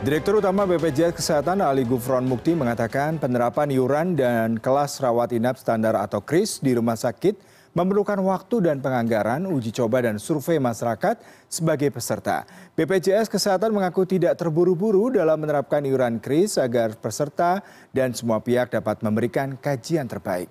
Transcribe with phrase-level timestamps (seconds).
[0.00, 5.92] Direktur Utama BPJS Kesehatan Ali Gufron Mukti mengatakan penerapan iuran dan kelas rawat inap standar
[5.92, 7.36] atau KRIS di rumah sakit
[7.76, 11.20] memerlukan waktu dan penganggaran uji coba dan survei masyarakat
[11.52, 12.48] sebagai peserta.
[12.80, 17.60] BPJS Kesehatan mengaku tidak terburu-buru dalam menerapkan iuran KRIS agar peserta
[17.92, 20.48] dan semua pihak dapat memberikan kajian terbaik.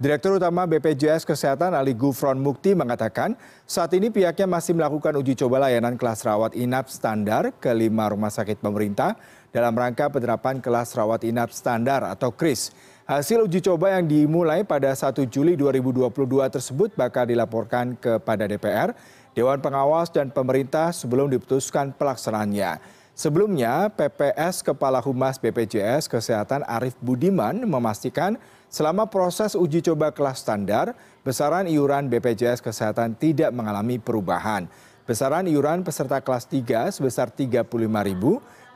[0.00, 3.36] Direktur Utama BPJS Kesehatan Ali Gufron Mukti mengatakan
[3.68, 8.32] saat ini pihaknya masih melakukan uji coba layanan kelas rawat inap standar ke lima rumah
[8.32, 9.20] sakit pemerintah
[9.52, 12.72] dalam rangka penerapan kelas rawat inap standar atau KRIS.
[13.04, 16.08] Hasil uji coba yang dimulai pada 1 Juli 2022
[16.48, 18.96] tersebut bakal dilaporkan kepada DPR,
[19.36, 22.99] Dewan Pengawas dan pemerintah sebelum diputuskan pelaksanaannya.
[23.14, 30.94] Sebelumnya, PPS Kepala Humas BPJS Kesehatan Arief Budiman memastikan selama proses uji coba kelas standar,
[31.26, 34.70] besaran iuran BPJS Kesehatan tidak mengalami perubahan.
[35.04, 38.22] Besaran iuran peserta kelas 3 sebesar Rp35.000,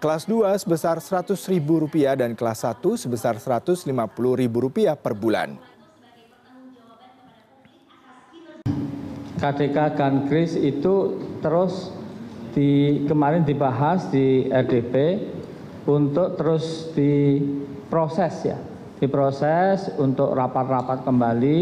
[0.03, 5.55] kelas 2 sebesar Rp100.000 dan kelas 1 sebesar Rp150.000 per bulan.
[9.39, 11.95] KDK Gankris itu terus
[12.55, 14.95] di kemarin dibahas di RDP
[15.91, 18.59] untuk terus diproses ya
[19.03, 21.61] diproses untuk rapat-rapat kembali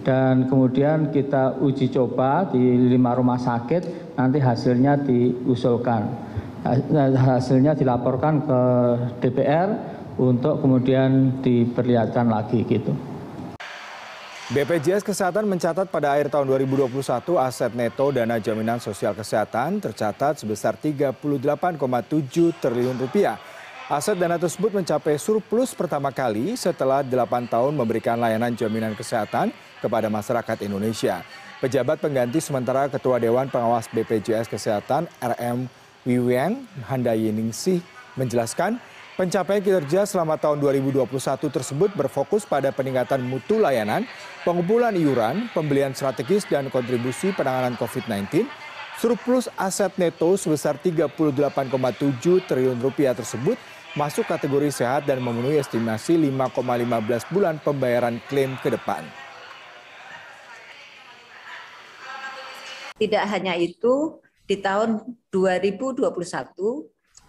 [0.00, 6.30] dan kemudian kita uji coba di lima rumah sakit nanti hasilnya diusulkan
[6.64, 8.60] hasilnya dilaporkan ke
[9.24, 9.68] DPR
[10.20, 12.92] untuk kemudian diperlihatkan lagi gitu.
[14.50, 16.90] BPJS Kesehatan mencatat pada akhir tahun 2021
[17.38, 21.22] aset neto dana jaminan sosial kesehatan tercatat sebesar 38,7
[22.58, 23.38] triliun rupiah.
[23.86, 30.10] Aset dana tersebut mencapai surplus pertama kali setelah 8 tahun memberikan layanan jaminan kesehatan kepada
[30.10, 31.22] masyarakat Indonesia.
[31.62, 35.70] Pejabat pengganti sementara Ketua Dewan Pengawas BPJS Kesehatan RM
[36.02, 37.78] Wiweng Handayiningsih
[38.18, 38.82] menjelaskan
[39.20, 41.04] Pencapaian kinerja selama tahun 2021
[41.52, 44.08] tersebut berfokus pada peningkatan mutu layanan,
[44.48, 48.48] pengumpulan iuran, pembelian strategis dan kontribusi penanganan COVID-19.
[48.96, 51.36] Surplus aset neto sebesar 38,7
[52.48, 53.60] triliun rupiah tersebut
[53.92, 59.04] masuk kategori sehat dan memenuhi estimasi 5,15 bulan pembayaran klaim ke depan.
[62.96, 64.16] Tidak hanya itu,
[64.48, 66.08] di tahun 2021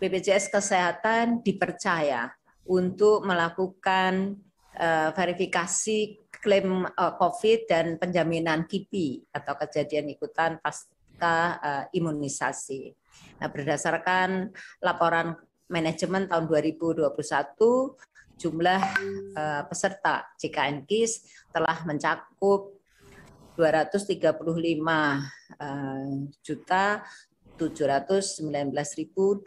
[0.02, 2.34] BPJS Kesehatan dipercaya
[2.66, 4.34] untuk melakukan
[4.82, 12.98] uh, verifikasi klaim uh, COVID dan penjaminan KIPI atau kejadian ikutan pasca uh, imunisasi.
[13.38, 14.50] Nah, berdasarkan
[14.82, 15.38] laporan
[15.70, 17.14] manajemen tahun 2021,
[18.42, 18.82] jumlah
[19.38, 22.74] uh, peserta JKN KIS telah mencakup
[23.54, 24.18] 235
[25.62, 26.10] uh,
[26.42, 27.06] juta
[27.70, 29.46] 719.262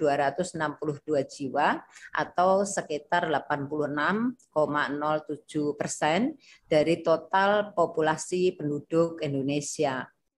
[1.27, 1.83] jiwa
[2.15, 6.39] atau sekitar 86,07 persen
[6.71, 10.14] dari total populasi penduduk Indonesia.